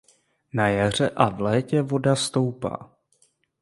Na 0.53 0.67
jaře 0.69 1.09
a 1.09 1.29
v 1.29 1.41
létě 1.41 1.81
voda 1.81 2.15
stoupá. 2.15 2.89